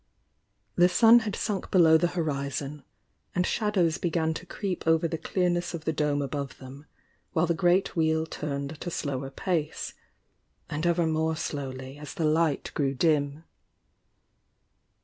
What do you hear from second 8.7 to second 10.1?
at a slower pace—